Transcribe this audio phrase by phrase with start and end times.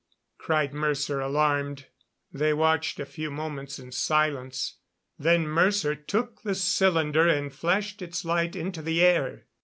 [0.39, 1.85] cried Mercer, alarmed.
[2.33, 4.77] They watched a few moments in silence.
[5.19, 9.45] Then Mercer took the cylinder, and flashed its light into the air.